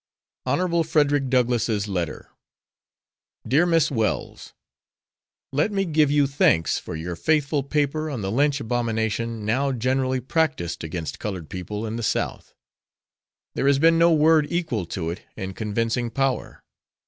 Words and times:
HON. 0.47 0.83
FRED. 0.83 1.29
DOUGLASS'S 1.29 1.87
LETTER 1.87 2.29
Dear 3.47 3.67
Miss 3.67 3.91
Wells: 3.91 4.55
Let 5.51 5.71
me 5.71 5.85
give 5.85 6.09
you 6.09 6.25
thanks 6.25 6.79
for 6.79 6.95
your 6.95 7.15
faithful 7.15 7.61
paper 7.61 8.09
on 8.09 8.21
the 8.23 8.31
lynch 8.31 8.59
abomination 8.59 9.45
now 9.45 9.71
generally 9.71 10.19
practiced 10.19 10.83
against 10.83 11.19
colored 11.19 11.49
people 11.51 11.85
in 11.85 11.97
the 11.97 12.01
South. 12.01 12.55
There 13.53 13.67
has 13.67 13.77
been 13.77 13.99
no 13.99 14.11
word 14.11 14.47
equal 14.51 14.87
to 14.87 15.11
it 15.11 15.21
in 15.37 15.53
convincing 15.53 16.09
power. 16.09 16.63